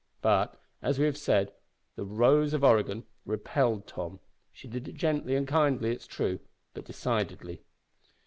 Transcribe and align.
But, 0.23 0.59
as 0.81 0.97
we 0.97 1.05
have 1.05 1.15
said, 1.15 1.53
this 1.95 2.07
Rose 2.07 2.55
of 2.55 2.63
Oregon 2.63 3.03
repelled 3.23 3.85
Tom. 3.85 4.19
She 4.51 4.67
did 4.67 4.87
it 4.87 4.95
gently 4.95 5.35
and 5.35 5.47
kindly, 5.47 5.91
it 5.91 5.97
is 5.97 6.07
true, 6.07 6.39
but 6.73 6.85
decidedly. 6.85 7.61